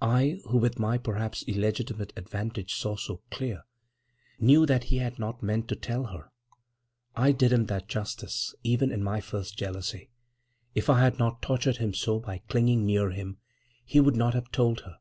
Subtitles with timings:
[0.00, 3.64] I, who with my perhaps illegitimate advantage saw so clear,
[4.38, 6.30] knew that he had not meant to tell her:
[7.16, 10.08] I did him that justice, even in my first jealousy.
[10.76, 13.38] If I had not tortured him so by clinging near him,
[13.84, 15.00] he would not have told her.